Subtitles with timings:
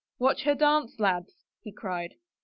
[0.17, 2.15] "Watch her dance, lads," he cried.